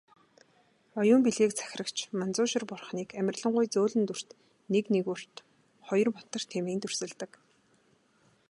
Оюун 1.01 1.21
билгийг 1.25 1.51
захирагч 1.55 1.97
Манзушир 2.19 2.63
бурхныг 2.67 3.09
"амарлингуй 3.19 3.65
зөөлөн 3.73 4.03
дүрт, 4.07 4.29
нэг 4.73 4.85
нигуурт, 4.93 5.33
хоёрт 5.87 6.13
мутарт" 6.17 6.49
хэмээн 6.53 6.79
дүрсэлдэг. 6.81 7.31